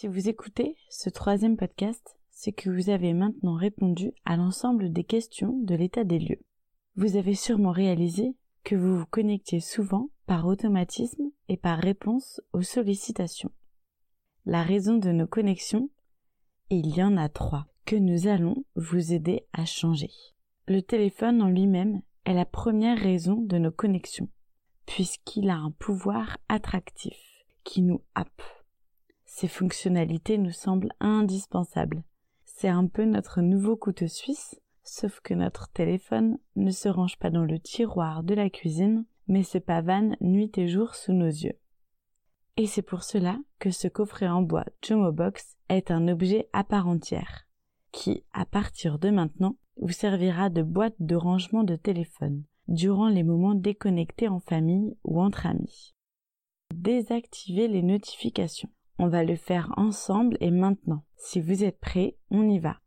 [0.00, 5.02] Si vous écoutez ce troisième podcast, c'est que vous avez maintenant répondu à l'ensemble des
[5.02, 6.44] questions de l'état des lieux.
[6.94, 12.62] Vous avez sûrement réalisé que vous vous connectiez souvent par automatisme et par réponse aux
[12.62, 13.50] sollicitations.
[14.46, 15.90] La raison de nos connexions,
[16.70, 20.10] il y en a trois, que nous allons vous aider à changer.
[20.68, 24.28] Le téléphone en lui-même est la première raison de nos connexions,
[24.86, 27.18] puisqu'il a un pouvoir attractif
[27.64, 28.42] qui nous happe
[29.38, 32.02] ces fonctionnalités nous semblent indispensables.
[32.44, 37.30] C'est un peu notre nouveau couteau suisse, sauf que notre téléphone ne se range pas
[37.30, 41.56] dans le tiroir de la cuisine, mais se pavane nuit et jour sous nos yeux.
[42.56, 46.64] Et c'est pour cela que ce coffret en bois Jomo Box est un objet à
[46.64, 47.46] part entière,
[47.92, 53.22] qui, à partir de maintenant, vous servira de boîte de rangement de téléphone durant les
[53.22, 55.94] moments déconnectés en famille ou entre amis.
[56.74, 58.70] Désactivez les notifications.
[58.98, 61.04] On va le faire ensemble et maintenant.
[61.16, 62.80] Si vous êtes prêts, on y va.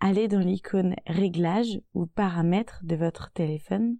[0.00, 3.96] Allez dans l'icône Réglages ou Paramètres de votre téléphone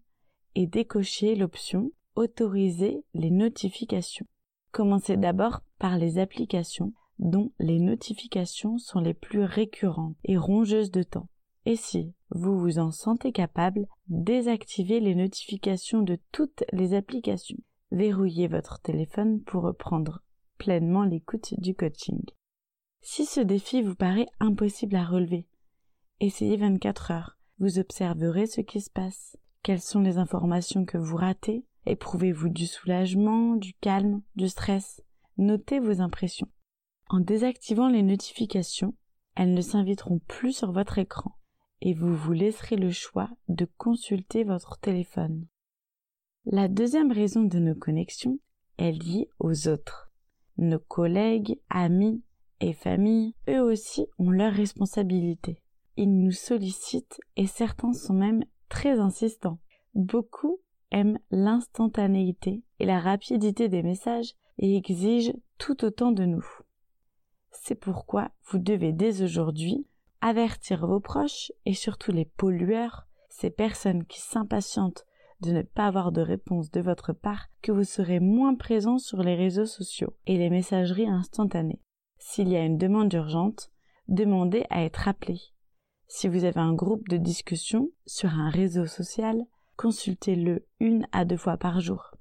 [0.55, 4.27] et décochez l'option Autoriser les notifications.
[4.73, 11.03] Commencez d'abord par les applications dont les notifications sont les plus récurrentes et rongeuses de
[11.03, 11.29] temps.
[11.69, 17.59] Et si vous vous en sentez capable, désactivez les notifications de toutes les applications.
[17.91, 20.23] Verrouillez votre téléphone pour reprendre
[20.59, 22.23] pleinement l'écoute du coaching.
[23.03, 25.49] Si ce défi vous paraît impossible à relever,
[26.21, 27.37] essayez 24 heures.
[27.59, 29.37] Vous observerez ce qui se passe.
[29.65, 31.65] Quelles sont les informations que vous ratez?
[31.85, 35.03] Éprouvez-vous du soulagement, du calme, du stress?
[35.37, 36.49] Notez vos impressions.
[37.09, 38.95] En désactivant les notifications,
[39.35, 41.36] elles ne s'inviteront plus sur votre écran
[41.81, 45.47] et vous vous laisserez le choix de consulter votre téléphone.
[46.45, 48.39] La deuxième raison de nos connexions
[48.79, 50.13] est liée aux autres.
[50.59, 52.23] Nos collègues, amis
[52.61, 55.63] et familles, eux aussi, ont leurs responsabilités.
[55.97, 59.59] Ils nous sollicitent et certains sont même très insistants.
[59.95, 60.61] Beaucoup
[60.91, 66.47] aiment l'instantanéité et la rapidité des messages et exigent tout autant de nous.
[67.51, 69.87] C'est pourquoi vous devez dès aujourd'hui
[70.21, 75.07] avertir vos proches et surtout les pollueurs, ces personnes qui s'impatientent
[75.41, 79.23] de ne pas avoir de réponse de votre part que vous serez moins présent sur
[79.23, 81.81] les réseaux sociaux et les messageries instantanées.
[82.19, 83.71] S'il y a une demande urgente,
[84.09, 85.41] demandez à être appelé.
[86.09, 89.45] Si vous avez un groupe de discussion sur un réseau social,
[89.77, 92.13] consultez-le une à deux fois par jour,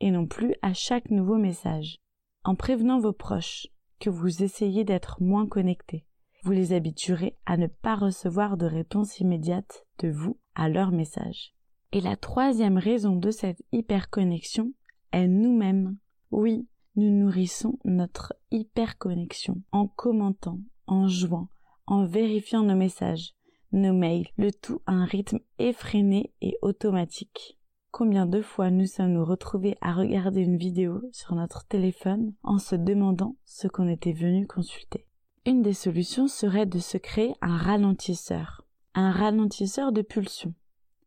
[0.00, 1.96] et non plus à chaque nouveau message.
[2.44, 3.66] En prévenant vos proches
[3.98, 6.06] que vous essayez d'être moins connecté,
[6.42, 11.54] vous les habituerez à ne pas recevoir de réponse immédiate de vous à leurs messages.
[11.92, 14.72] Et la troisième raison de cette hyperconnexion
[15.12, 15.96] est nous-mêmes.
[16.30, 21.48] Oui, nous nourrissons notre hyperconnexion en commentant, en jouant,
[21.86, 23.34] en vérifiant nos messages,
[23.72, 27.58] nos mails, le tout à un rythme effréné et automatique.
[27.90, 32.58] Combien de fois nous sommes nous retrouvés à regarder une vidéo sur notre téléphone en
[32.58, 35.06] se demandant ce qu'on était venu consulter?
[35.46, 40.54] Une des solutions serait de se créer un ralentisseur, un ralentisseur de pulsion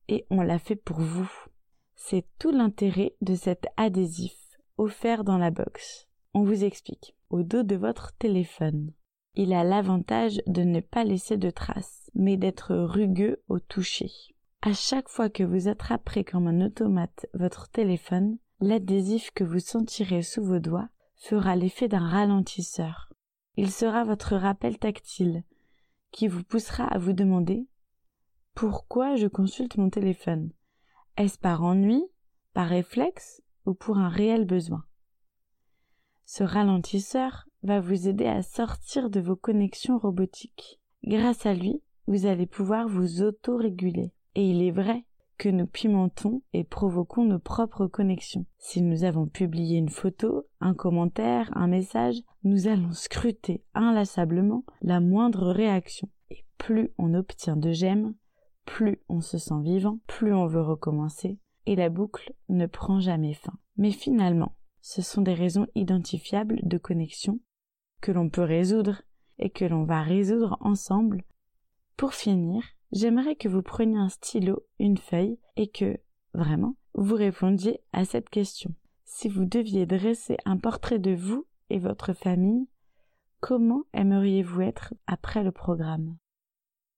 [0.07, 1.29] et on l'a fait pour vous.
[1.95, 4.35] C'est tout l'intérêt de cet adhésif
[4.77, 6.07] offert dans la box.
[6.33, 7.15] On vous explique.
[7.29, 8.91] Au dos de votre téléphone,
[9.35, 14.11] il a l'avantage de ne pas laisser de traces, mais d'être rugueux au toucher.
[14.61, 20.21] À chaque fois que vous attraperez comme un automate votre téléphone, l'adhésif que vous sentirez
[20.21, 23.09] sous vos doigts fera l'effet d'un ralentisseur.
[23.55, 25.43] Il sera votre rappel tactile,
[26.11, 27.67] qui vous poussera à vous demander
[28.55, 30.51] pourquoi je consulte mon téléphone?
[31.17, 32.03] Est-ce par ennui,
[32.53, 34.83] par réflexe ou pour un réel besoin?
[36.25, 40.79] Ce ralentisseur va vous aider à sortir de vos connexions robotiques.
[41.03, 44.13] Grâce à lui, vous allez pouvoir vous auto-réguler.
[44.35, 45.05] Et il est vrai
[45.37, 48.45] que nous pimentons et provoquons nos propres connexions.
[48.57, 54.99] Si nous avons publié une photo, un commentaire, un message, nous allons scruter inlassablement la
[54.99, 56.09] moindre réaction.
[56.29, 58.13] Et plus on obtient de j'aime,
[58.65, 63.33] plus on se sent vivant, plus on veut recommencer, et la boucle ne prend jamais
[63.33, 63.53] fin.
[63.77, 67.39] Mais finalement, ce sont des raisons identifiables de connexion
[68.01, 69.01] que l'on peut résoudre
[69.39, 71.23] et que l'on va résoudre ensemble.
[71.95, 72.63] Pour finir,
[72.93, 75.97] j'aimerais que vous preniez un stylo, une feuille et que,
[76.33, 78.73] vraiment, vous répondiez à cette question.
[79.03, 82.67] Si vous deviez dresser un portrait de vous et votre famille,
[83.41, 86.17] comment aimeriez-vous être après le programme?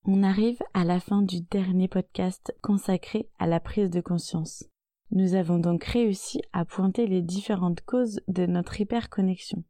[0.03, 4.63] On arrive à la fin du dernier podcast consacré à la prise de conscience.
[5.11, 9.63] Nous avons donc réussi à pointer les différentes causes de notre hyperconnexion.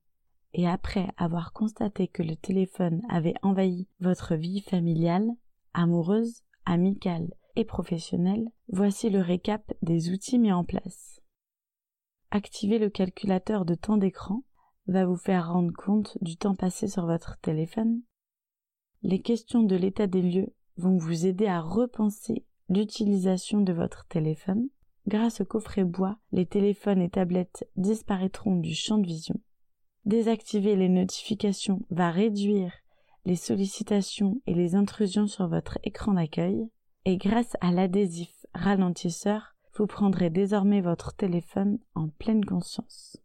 [0.53, 5.29] Et après avoir constaté que le téléphone avait envahi votre vie familiale,
[5.75, 11.21] amoureuse, amicale et professionnelle, voici le récap des outils mis en place.
[12.31, 14.43] Activer le calculateur de temps d'écran
[14.87, 18.01] va vous faire rendre compte du temps passé sur votre téléphone.
[19.03, 24.67] Les questions de l'état des lieux vont vous aider à repenser l'utilisation de votre téléphone.
[25.07, 29.39] Grâce au coffret bois, les téléphones et tablettes disparaîtront du champ de vision.
[30.05, 32.73] Désactiver les notifications va réduire
[33.25, 36.69] les sollicitations et les intrusions sur votre écran d'accueil.
[37.05, 43.17] Et grâce à l'adhésif ralentisseur, vous prendrez désormais votre téléphone en pleine conscience.